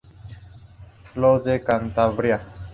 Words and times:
Los 1.13 1.43
de 1.45 1.61
Cantabria. 1.63 2.41